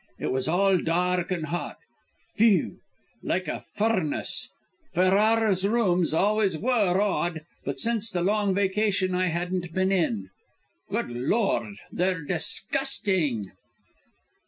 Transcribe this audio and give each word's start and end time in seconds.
It 0.17 0.31
was 0.31 0.47
all 0.47 0.79
dark 0.79 1.29
and 1.29 1.45
hot; 1.45 1.77
phew! 2.35 2.79
like 3.21 3.47
a 3.47 3.59
furnace. 3.75 4.49
Ferrara's 4.95 5.63
rooms 5.63 6.11
always 6.11 6.57
were 6.57 6.99
odd, 6.99 7.41
but 7.65 7.79
since 7.79 8.09
the 8.09 8.23
long 8.23 8.55
vacation 8.55 9.13
I 9.13 9.27
hadn't 9.27 9.73
been 9.73 9.91
in. 9.91 10.31
Good 10.89 11.11
lord, 11.11 11.75
they're 11.91 12.23
disgusting!" 12.25 13.51